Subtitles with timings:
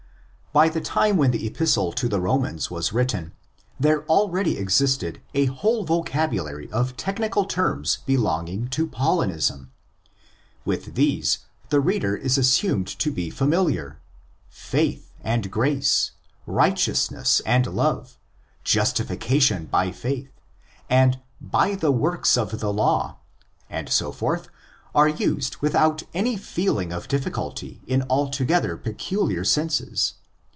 [0.53, 3.31] By the time when the Epistle to the Romans was written
[3.79, 9.71] there already existed a whole vocabulary of technical terms belonging to Paulinism.
[10.65, 11.37] With these
[11.69, 14.01] the reader is assumed to be familiar.''
[14.69, 16.11] Faith" and grace,""
[16.45, 18.17] righteousness" and 'love,'''
[18.75, 20.33] justification by faith"
[20.89, 21.21] and''
[21.59, 23.19] by the works of the law,''
[23.69, 24.49] and so forth,'
[24.93, 30.15] are used without any feeling of difficulty in altogether peculiar senses.